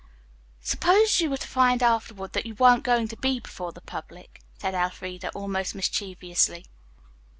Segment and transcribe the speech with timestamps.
[0.61, 4.41] "Suppose you were to find afterward that you weren't going to be before the public,"
[4.57, 6.65] said Elfreda almost mischievously.